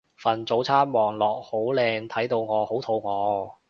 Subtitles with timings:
[0.17, 3.53] 份早餐望落好靚睇到我好肚餓